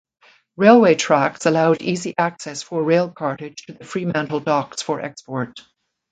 Railway 0.57 0.95
tracks 0.95 1.45
allowed 1.45 1.83
easy 1.83 2.15
access 2.17 2.63
for 2.63 2.81
rail 2.81 3.11
cartage 3.11 3.61
to 3.67 3.73
the 3.73 3.85
Fremantle 3.85 4.39
Docks 4.39 4.81
for 4.81 4.99
export. 4.99 5.59